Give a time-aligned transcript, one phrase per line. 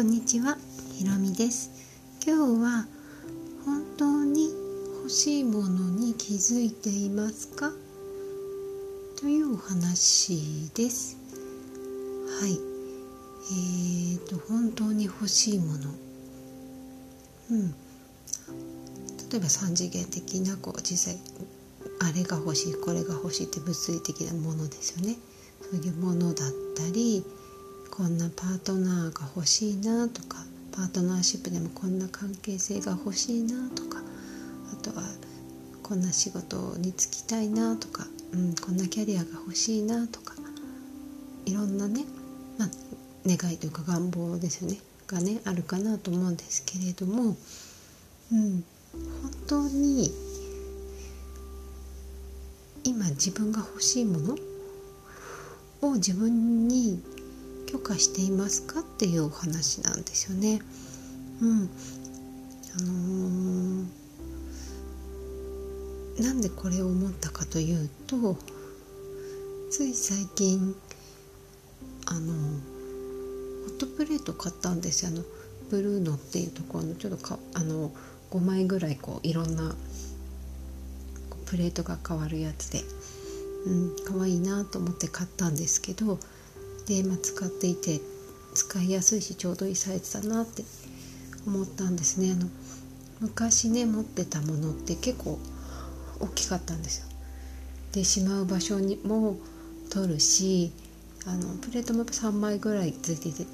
[0.00, 0.56] こんにちは、
[0.96, 1.70] ひろみです。
[2.26, 2.86] 今日は
[3.66, 4.48] 本当に
[4.96, 7.70] 欲しいものに気づいていますか？
[9.20, 11.18] というお話です。
[12.40, 12.52] はい。
[13.52, 15.90] えーと本当に欲しいもの。
[17.50, 17.68] うん。
[19.30, 21.20] 例えば三次元的なこう実際
[22.00, 25.16] あれが欲しいこれが欲しいって物理的なものですよね。
[25.70, 27.22] そういうものだったり
[27.90, 30.38] こんなパートナーが欲しいなとか
[30.72, 34.00] パートナーシップでもこんな関係性が欲しいなとか
[34.72, 35.02] あとは
[35.82, 40.34] こんな仕事に就きたいなとか、うん、こんなキャリアが欲しいなとか
[41.46, 42.04] いろんなね、
[42.58, 42.68] まあ、
[43.26, 44.78] 願いというか願望ですよね
[45.08, 47.36] がねあるかなと思うんですけれども、
[48.32, 50.10] うん、本当に
[52.84, 54.36] 今自分が欲しいもの
[55.82, 57.02] を自分に
[57.70, 60.60] 許可していますかっていうお話なんですよね。
[61.40, 61.70] うん、
[62.76, 64.00] あのー
[66.20, 68.36] なんでこれを思ったかというと
[69.70, 70.74] つい最近
[72.06, 72.40] あのホ
[73.68, 75.12] ットプレート買ったんですよ。
[75.12, 75.24] あの
[75.70, 77.90] ブルーノっていうところのちょっとかあの
[78.30, 79.74] 5枚ぐらいこういろんな
[81.46, 82.80] プレートが変わるやつで、
[83.66, 86.18] うん、可愛いなと思って買ったんですけど
[86.86, 88.00] で、まあ、使っていて
[88.54, 90.64] 使いやすいしちょうどいいサイズだなって
[91.46, 92.32] 思ったんですね。
[92.32, 92.48] あの
[93.20, 95.38] 昔ね持ってたものって結構
[96.18, 97.06] 大きかったんですよ。
[97.92, 99.36] でしまう場所にも
[99.90, 100.72] 取るし
[101.26, 103.46] あのプレートも3枚ぐらいついてて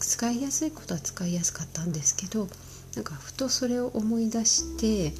[0.00, 2.48] 使いやすいことは使いやすかったんですけど
[2.96, 5.12] なんかふとそれを思い出して、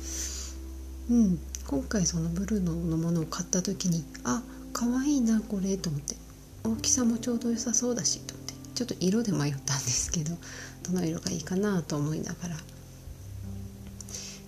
[1.10, 6.16] うん、今回そのブルーのものを買った時にあっ可愛いなこれと思って。
[6.64, 8.54] 大きさもちょうど良さそうだしと思って。
[8.74, 10.36] ちょっと色で迷ったんですけど
[10.84, 12.56] どの色がいいかなと思いながら。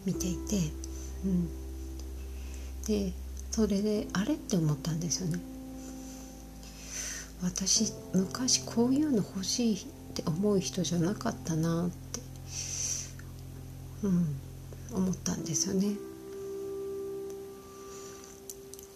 [0.04, 0.56] 見ていて、
[1.24, 1.48] うん、
[2.86, 3.12] で
[3.50, 5.40] それであれって思ったんですよね。
[7.42, 9.78] 私昔こういうの欲しいっ
[10.14, 12.20] て思う人じゃなかったなって、
[14.02, 14.36] うん、
[14.92, 15.96] 思ったんですよね。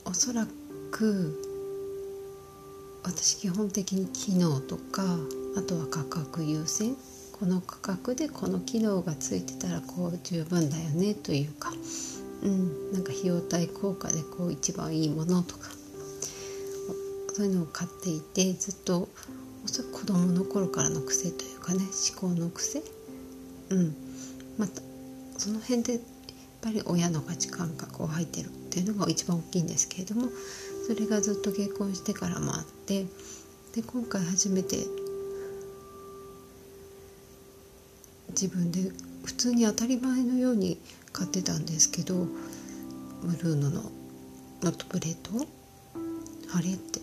[0.04, 0.46] おそら
[0.90, 1.40] く
[3.02, 5.02] 私基本的に機能とか
[5.56, 6.96] あとは価格優先。
[7.38, 11.72] この価格でこの機能がついてたらこう十分だよねというか、
[12.42, 15.68] うん、なんか費用対効果でこう一番いいものとか
[17.34, 19.08] そういうのを買っていてずっと
[19.64, 22.82] おそらく子供の頃からの癖というかね思考の癖、
[23.70, 23.96] うん、
[24.56, 24.80] また
[25.36, 26.00] その辺で
[26.64, 30.28] ぱり親の価値観がこう入ってるっていうのが一番大きいんですけれども
[30.86, 33.04] それがずっと結婚してからもあって
[33.74, 34.78] で今回初めて
[38.30, 38.90] 自分で
[39.24, 40.78] 普通に当たり前のように
[41.12, 42.14] 買ってたんですけど
[43.22, 43.82] ブルーノの
[44.62, 45.46] ノットプレート
[46.56, 47.00] あれって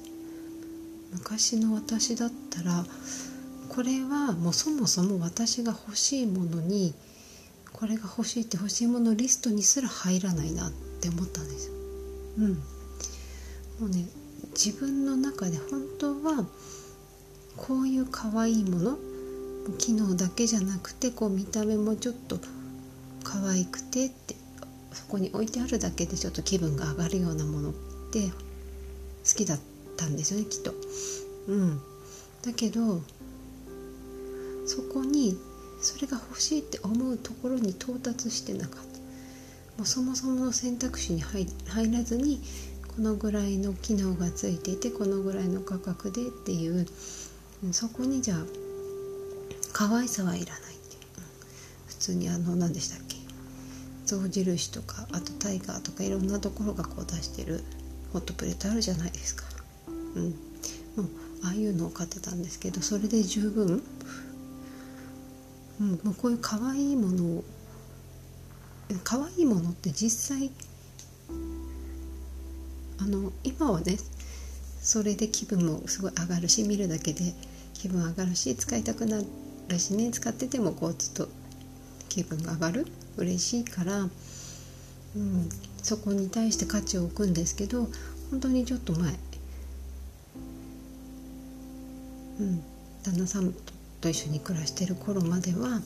[1.13, 2.83] 昔の私だったら
[3.69, 6.94] これはもうそもそも私が欲しいものに
[7.81, 10.72] これが欲しいって欲しいものリストにすら入らないなっ
[11.02, 11.74] て思ったんですよ。
[12.38, 12.59] うん、も
[13.88, 14.06] うね
[14.52, 16.46] 自分の中で本当は
[17.58, 19.00] こういう可愛いもの
[19.80, 22.38] 機能だけじゃなくてこう見た目もちょっと
[23.24, 24.36] 可愛くてって
[24.94, 27.74] そこに置いてあるだけでちょっと気分が上がるようなものっ
[28.12, 29.59] て好きだっ
[29.98, 30.72] たんですよねきっと。
[31.48, 31.81] うん、
[32.44, 33.02] だけど
[34.68, 35.36] そこに
[35.81, 39.00] それが欲しいって思うところに到達してなかった。
[39.78, 42.42] もうそもそもの選択肢に入入らずに
[42.96, 46.86] このぐらいの機能がついていてこのぐらいの価格でっていう
[47.72, 48.38] そこにじゃあ
[49.74, 51.02] 可愛さはいらないっていう。
[51.88, 53.18] 普通にあの何でしたっけ？
[54.06, 57.63] 象印とかあとタイガーとかいろんなところがこう出してる
[58.12, 59.45] ホットプレートあるじゃないですか。
[60.16, 60.31] うん、も
[61.04, 61.10] う
[61.44, 63.81] ああいうのを買ってたんですけどそれで十分
[65.81, 67.44] うん、もうこういう可愛いものを
[69.04, 70.51] 可愛いものって実際
[73.00, 73.98] あの今はね
[74.80, 77.33] それで気分もすごい上がるし見るだけで
[77.74, 79.22] 気分上がるし使いたくな
[79.68, 80.12] るしね。
[80.12, 81.33] 使っててもこうちょっと
[82.10, 82.88] 気分が上がる。
[83.18, 84.07] 嬉しいから、う
[85.19, 85.50] ん、
[85.84, 87.88] そこに対して価値を置くんですけど
[88.30, 89.13] 本当にちょっと前、
[92.39, 92.63] うん、
[93.04, 93.70] 旦那さんと
[94.01, 95.80] と一緒に暮らしてる頃までは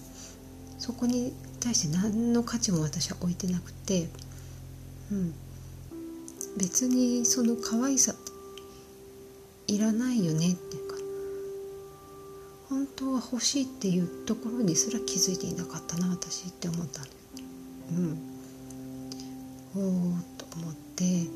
[0.80, 4.08] そこに対して何の価値も私は置いてなくて、
[5.12, 5.34] うん、
[6.58, 10.96] 別にその可愛さっていらないよねっていうか
[12.70, 17.02] 本当は欲しいっていうところにすら気づいていなかったな私って思った。
[17.92, 18.18] うん、
[19.76, 19.82] おお
[20.38, 21.28] と思って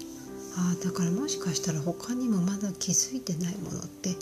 [0.58, 4.16] ああだからもしかしたら他にもまだ気づいてないものって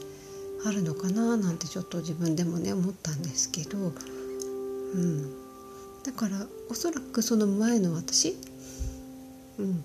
[0.68, 5.34] あるのかななんてちょっと自分でもね思ったんですけど、うん、
[6.04, 8.36] だからおそらくその前の私、
[9.60, 9.84] うん、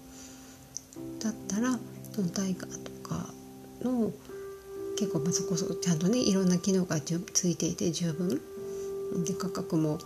[1.19, 1.79] だったら
[2.13, 3.27] そのタイガーとか
[3.83, 4.11] の
[4.99, 8.41] 結構まあそこそこちゃんとねいろんな機能がついていて十分。
[9.25, 9.99] で価格も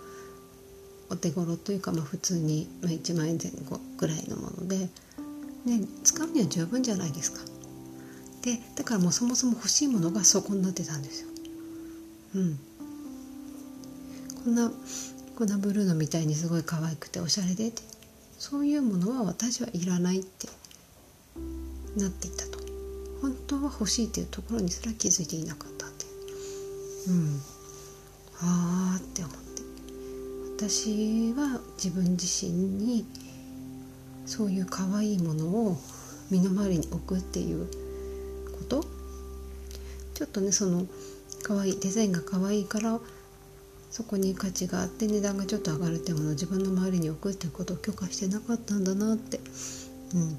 [1.11, 4.79] お手頃というか、まあ、普通に、ま、1万円前後ぐらいのもので、
[5.65, 7.41] ね、使うには十分じゃないですか。
[8.47, 11.29] でだからもうそもそも欲しいものがそこになってたんですよ。
[12.37, 12.59] うん、
[14.45, 14.71] こんな
[15.37, 17.83] こんなブルーノみたいにすごい可愛くておしゃれでって。
[18.39, 20.47] そういうものは私はいらないって
[21.97, 22.61] なっていたと。
[23.21, 26.07] 本当は欲しいっていうところにすら気づいていなかったって
[27.09, 27.13] う。
[27.13, 27.41] ん。
[28.43, 29.63] ああって思って。
[30.69, 33.05] 私は自分自身に
[34.25, 35.77] そういう可愛いものを
[36.31, 37.67] 身の回りに置くっていう
[38.57, 38.85] こと？
[40.15, 40.87] ちょっとねその
[41.43, 42.99] 可愛いデザインが可愛いから
[43.91, 49.39] そこに価値があって値段がちょっと上がるっていうものを自分の周りに置くっていうことを許可してなかったんだなって、
[50.15, 50.39] うん、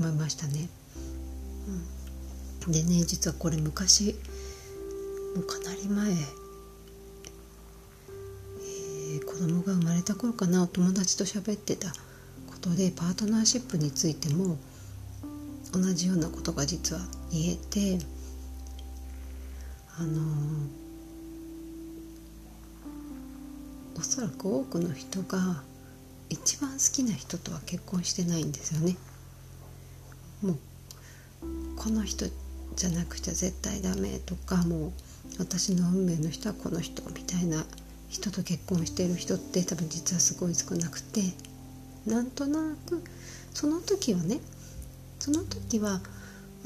[0.00, 0.68] 思いましたね。
[2.66, 4.14] うん、でね実はこれ昔
[5.34, 11.94] もうかなり前、えー、子供が生まれた頃かなお友達と喋ってたこ
[12.60, 14.56] とでパートナーシップについても
[15.72, 17.02] 同じようなことが実は
[17.32, 17.98] 言えて
[19.98, 20.20] あの、
[23.96, 25.62] おそらく多くの人が
[26.28, 28.96] 一番好きな人とは結婚してないんですよね。
[30.42, 30.56] もう
[31.76, 32.26] この人
[32.74, 34.92] じゃなくちゃ絶対ダメとかもう
[35.38, 37.64] 私の運命の人はこの人みたいな
[38.08, 41.22] 人と結婚している人って多分実はすごい少なくて
[42.06, 43.02] なんとなく
[43.54, 44.40] その時はね
[45.18, 46.00] その時は、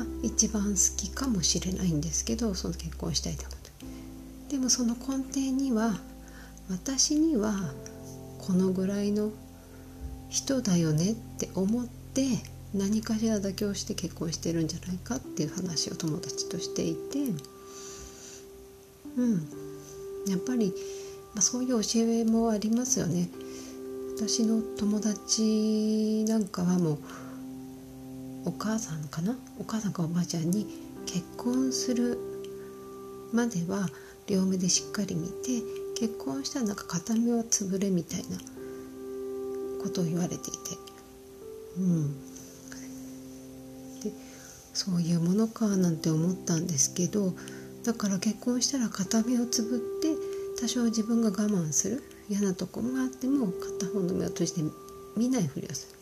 [0.00, 3.58] まあ、一番好きかもしれないんですけどその結婚したいと思っ
[4.49, 5.93] てでもその根底には
[6.70, 7.52] 私には
[8.38, 9.31] このぐらいの
[10.31, 12.23] 人だよねって思って
[12.73, 17.19] 何かしら妥協して結婚してるんじゃないかっていう話を友達としていて
[19.19, 19.49] うん
[20.31, 20.73] やっぱり、
[21.35, 23.29] まあ、そういう教えもありますよね。
[24.17, 26.99] 私の友達なんかはもう
[28.45, 29.37] お母さんかな？
[29.59, 30.67] お母さんかおばあちゃんに
[31.07, 32.19] 結婚する
[33.33, 33.89] までは
[34.27, 35.63] 両目でしっかり見て
[35.99, 38.39] 結婚したらなんか片目は潰れみたいな
[39.83, 40.49] ことを言われていて。
[41.79, 42.15] うん。
[44.03, 44.13] で
[44.73, 47.35] そういうものかなんて思ったんですけど
[47.85, 50.17] だから結婚したら片目をつぶって
[50.59, 54.63] 多少自分が我慢する嫌なとこがあっても片方の目を閉じて
[55.17, 55.99] 見ないふりをする。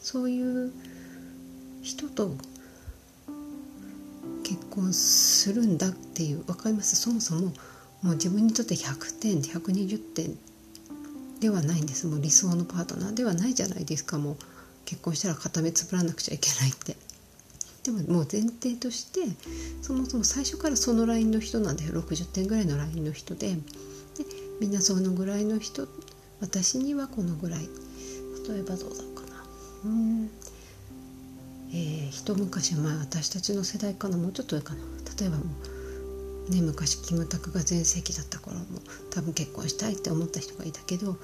[0.00, 0.72] そういう
[1.82, 2.36] 人と
[4.42, 6.96] 結婚するんだっていう分かります？
[6.96, 7.52] そもそも
[8.02, 10.38] もう自分にとって100点120点
[11.40, 12.06] ではないんです。
[12.06, 14.18] もう理想のパートナーではないじゃないですか。
[14.18, 14.36] もう
[14.84, 16.96] 結婚したら片目つぶらなくちゃいけないって。
[17.84, 19.20] でももう前提として
[19.82, 21.92] そもそも最初からそのラインの人なんだよ。
[22.02, 23.54] 60点ぐらいのラインの人で。
[23.54, 23.58] で
[24.60, 25.86] みんなそのぐらいの人
[26.40, 27.68] 私にはこのぐらい。
[28.48, 29.44] 例えばどうだろうかな。
[29.84, 30.30] うん。
[31.70, 34.80] えー、一昔前私たちの世代かなもうちょっと上かな
[35.18, 35.44] 例えばも
[36.48, 38.64] うね昔キムタクが全盛期だった頃も
[39.10, 41.16] 多分結婚したいって思った人がいたけど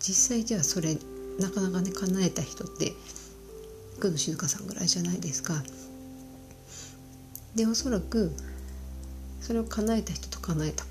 [0.00, 0.96] 実際じゃあそれ
[1.38, 2.92] なかなかね叶えた人って
[4.00, 5.62] 工藤静香さんぐらいじゃないですか。
[7.54, 8.32] でおそらく
[9.40, 10.84] それを叶えた人と叶えた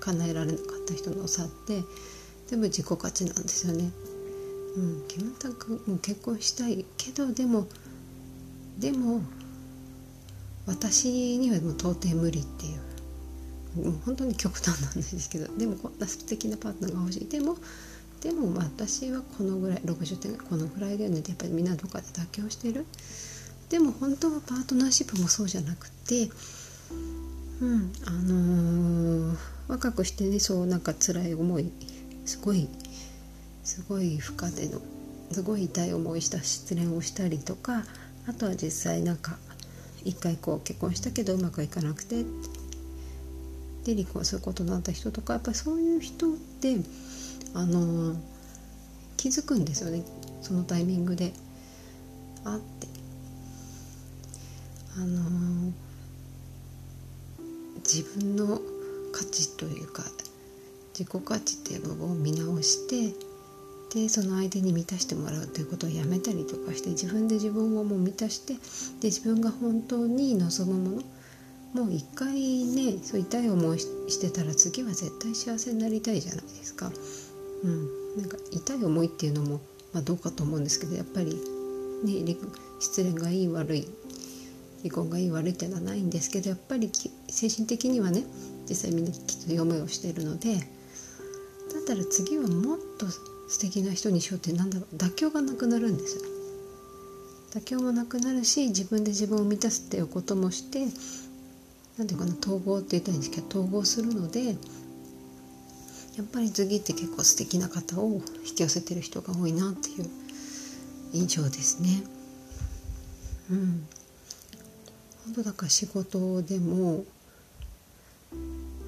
[0.00, 1.82] 叶えられなかった人の差って
[2.46, 3.90] 全部自己価値なんですよね。
[4.76, 7.66] うん、キムタクも結婚したいけどでも
[8.78, 9.22] でも
[10.66, 12.86] 私にはもう到底無理っていう。
[13.76, 17.28] もう本当に極端なんですけどでもこんな素敵なパートナーが欲しい。
[17.28, 17.56] でも
[18.22, 22.86] でも私はこのぐらい60点このぐらいだよねってやっぱりみんなどっかで妥協してる。
[23.68, 26.30] でも本当はパートナーシップもそうじゃなくて
[27.60, 29.36] うんあのー、
[29.68, 31.70] 若くしてねそうなんか辛い思い
[32.24, 32.68] すごい
[33.64, 34.80] すごい負荷での
[35.32, 37.82] すごい痛い思いした失恋をしたりとか
[38.26, 39.38] あとは実際なんか
[40.04, 42.24] 一回こう結婚したけどうまくいかなくて。
[43.86, 46.76] で離婚することになった人とかやっぱりそういう人って
[47.54, 48.16] あの
[49.16, 50.02] 気づくんですよね。
[50.42, 51.32] そのタイミングで。
[52.44, 52.88] あって。
[54.96, 55.72] あの
[57.78, 58.60] 自分の
[59.12, 60.02] 価値というか
[60.98, 63.14] 自己価値っていう部分を見直して
[63.96, 68.58] でその相手に満たしてもらうということをやめたりとかして自分で自分をもう満たしてで
[69.04, 71.02] 自分が本当に望むも
[71.72, 72.34] のもう一回
[72.64, 76.92] ねそう痛い思いしてたら次は絶対幸せになりたいじゃないですか。
[77.64, 79.60] うん、なんか痛い思いっていうのも、
[79.94, 81.34] まあ、どうかと思うんですけどやっぱり、
[82.04, 82.36] ね、
[82.78, 83.88] 失恋がいい悪い
[84.82, 86.90] 離婚がいい悪いっていうのはないんですけどやっぱり
[87.28, 88.24] 精神的にはね
[88.68, 90.64] 実際みんなきつい思いをしているのでだっ
[91.86, 93.06] たら次はもっと
[93.48, 96.22] 素敵な人にしようってなんだろう妥協がなくなるんですよ。
[97.54, 100.86] 妥協もなくなるし自分で自分を満たすっていうこともして
[101.96, 104.52] 何ていうかな統合って言ったらいいんですけど統合するのでや
[106.22, 110.10] っぱり次って結構素敵な方を引き寄せてる人が多いなっていう
[111.12, 112.02] 印象ですね。
[113.50, 113.86] うん、
[115.24, 117.04] 本当だから仕事でも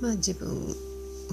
[0.01, 0.75] まあ自分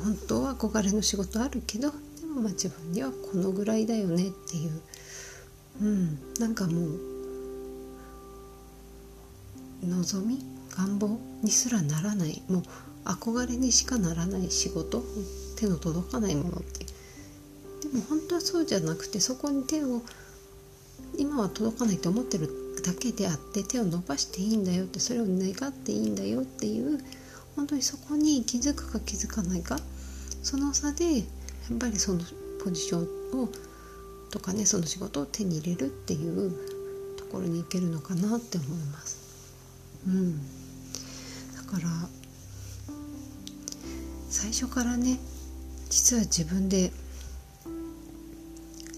[0.03, 1.91] 本当は憧れの仕事あるけど
[2.35, 4.81] まあ自分にはこのぐらいだよねっていう、
[5.81, 6.99] うん、なんかもう
[9.87, 12.41] 望み願望にすらならない。
[12.49, 12.63] もう
[13.05, 15.03] 憧れにしかならない仕事
[15.55, 16.85] 手の届かないものって
[17.87, 20.01] でも本当はそうじゃなくてそこに手を
[21.17, 22.49] 今は届かないと思ってる
[22.83, 26.99] だけであって手を伸ばしていいんだよってそれを願っていいんだよっていう
[27.55, 29.77] 本当にそこに気づくか気づかないか
[30.43, 31.23] その差で
[31.69, 32.19] やっぱりその
[32.63, 33.49] ポジションを
[34.31, 36.51] とかねその仕事を手に入れるっていう
[37.17, 39.25] ところに行けるのかなって思います。
[40.07, 40.37] うん、
[41.55, 41.89] だから
[44.29, 45.17] 最初からね
[45.89, 46.91] 実は自分で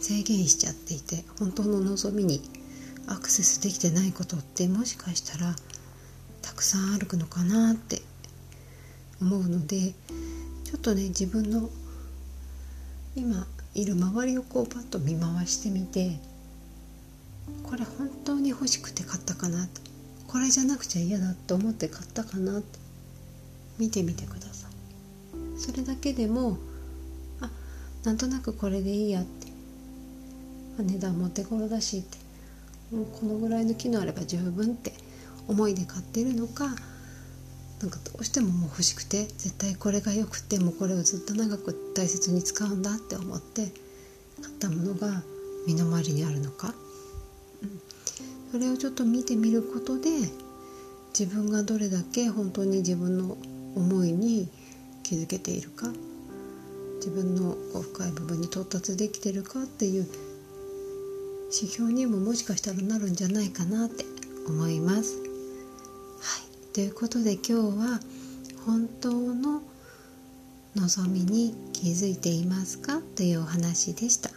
[0.02, 2.42] 制限しちゃっていて本当の望みに
[3.08, 5.56] アクセスできてないことってもしかしたら
[6.42, 8.02] たくさんあるのかなって
[9.22, 9.94] 思うので
[10.64, 11.70] ちょっとね自分の
[13.18, 16.20] 今いる周りをこうパッと見回してみて
[17.64, 19.82] これ本当に欲しくて買ったかなと。
[20.28, 22.78] これじゃなくちゃ嫌だと思って買ったかなって
[23.80, 25.60] 見てみてください。
[25.60, 26.58] それだけでも
[27.42, 27.50] あ
[28.04, 29.48] なんとなくこれでいいやって。
[30.80, 32.18] 値段も手頃だしって。
[32.96, 34.94] もうこのぐらいの機能あれば十分って
[35.48, 36.76] 思いで買ってるのか
[37.82, 43.68] なんかどうしてももう欲しくて絶対これがよくてもうこれをずっと長く大切に使うんだって思って
[44.42, 45.22] 買ったものが
[45.68, 46.74] 身の回りにあるのか、
[47.62, 47.82] うん、
[48.52, 50.10] それをちょっと見てみることで
[51.18, 53.38] 自分がどれだけ本当に自分の
[53.76, 54.50] 思いに
[55.04, 55.88] 気づけているか
[56.98, 60.08] 自分のこう深い部分に到達できてるかっていう
[61.54, 64.04] 指標にももしかしたらなるんじゃないかなって
[64.48, 65.27] 思います。
[66.78, 68.00] ということで今日は
[68.68, 69.64] 本当の
[70.76, 74.30] 望みに気づいていますかというお話でした。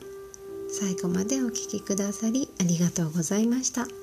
[0.71, 4.00] 最後までお聴きくださりありがとうございました。